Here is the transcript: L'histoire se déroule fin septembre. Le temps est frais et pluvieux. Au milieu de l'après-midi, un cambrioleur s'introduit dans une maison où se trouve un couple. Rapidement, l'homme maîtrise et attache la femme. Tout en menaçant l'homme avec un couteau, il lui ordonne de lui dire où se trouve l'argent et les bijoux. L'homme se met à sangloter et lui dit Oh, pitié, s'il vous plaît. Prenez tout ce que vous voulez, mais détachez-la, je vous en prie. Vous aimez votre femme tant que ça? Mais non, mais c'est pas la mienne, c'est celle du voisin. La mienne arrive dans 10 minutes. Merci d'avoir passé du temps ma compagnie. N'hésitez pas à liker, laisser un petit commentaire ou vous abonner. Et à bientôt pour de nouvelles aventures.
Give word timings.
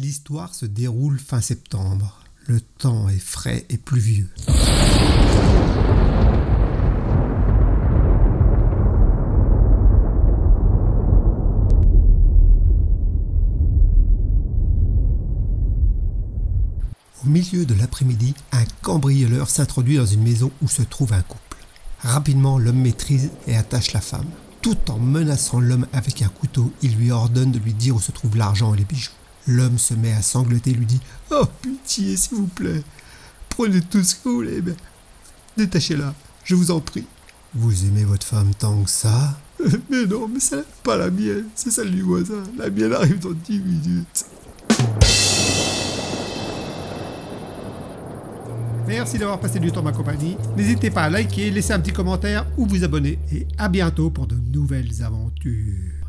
L'histoire 0.00 0.54
se 0.54 0.64
déroule 0.64 1.18
fin 1.18 1.40
septembre. 1.40 2.22
Le 2.46 2.60
temps 2.60 3.08
est 3.08 3.18
frais 3.18 3.66
et 3.68 3.78
pluvieux. 3.78 4.28
Au 17.24 17.28
milieu 17.28 17.66
de 17.66 17.74
l'après-midi, 17.74 18.34
un 18.52 18.64
cambrioleur 18.82 19.50
s'introduit 19.50 19.96
dans 19.96 20.06
une 20.06 20.22
maison 20.22 20.52
où 20.62 20.68
se 20.68 20.82
trouve 20.82 21.12
un 21.12 21.22
couple. 21.22 21.58
Rapidement, 22.02 22.60
l'homme 22.60 22.80
maîtrise 22.80 23.32
et 23.48 23.56
attache 23.56 23.92
la 23.92 24.00
femme. 24.00 24.30
Tout 24.62 24.92
en 24.92 24.98
menaçant 25.00 25.58
l'homme 25.58 25.88
avec 25.92 26.22
un 26.22 26.28
couteau, 26.28 26.72
il 26.82 26.94
lui 26.94 27.10
ordonne 27.10 27.50
de 27.50 27.58
lui 27.58 27.74
dire 27.74 27.96
où 27.96 28.00
se 28.00 28.12
trouve 28.12 28.36
l'argent 28.36 28.72
et 28.74 28.78
les 28.78 28.84
bijoux. 28.84 29.10
L'homme 29.48 29.78
se 29.78 29.94
met 29.94 30.12
à 30.12 30.20
sangloter 30.20 30.70
et 30.70 30.74
lui 30.74 30.84
dit 30.84 31.00
Oh, 31.30 31.46
pitié, 31.62 32.18
s'il 32.18 32.36
vous 32.36 32.46
plaît. 32.48 32.82
Prenez 33.48 33.80
tout 33.80 34.02
ce 34.02 34.14
que 34.14 34.28
vous 34.28 34.34
voulez, 34.36 34.60
mais 34.60 34.74
détachez-la, 35.56 36.14
je 36.44 36.54
vous 36.54 36.70
en 36.70 36.80
prie. 36.80 37.06
Vous 37.54 37.86
aimez 37.86 38.04
votre 38.04 38.26
femme 38.26 38.50
tant 38.58 38.82
que 38.82 38.90
ça? 38.90 39.38
Mais 39.90 40.04
non, 40.04 40.28
mais 40.28 40.38
c'est 40.38 40.64
pas 40.84 40.96
la 40.96 41.10
mienne, 41.10 41.46
c'est 41.56 41.70
celle 41.70 41.90
du 41.90 42.02
voisin. 42.02 42.44
La 42.56 42.70
mienne 42.70 42.92
arrive 42.92 43.18
dans 43.18 43.32
10 43.32 43.58
minutes. 43.58 44.26
Merci 48.86 49.18
d'avoir 49.18 49.40
passé 49.40 49.58
du 49.58 49.72
temps 49.72 49.82
ma 49.82 49.92
compagnie. 49.92 50.36
N'hésitez 50.56 50.90
pas 50.90 51.02
à 51.04 51.10
liker, 51.10 51.50
laisser 51.50 51.72
un 51.72 51.80
petit 51.80 51.92
commentaire 51.92 52.46
ou 52.56 52.66
vous 52.66 52.84
abonner. 52.84 53.18
Et 53.32 53.48
à 53.56 53.68
bientôt 53.68 54.10
pour 54.10 54.26
de 54.28 54.36
nouvelles 54.36 55.02
aventures. 55.02 56.07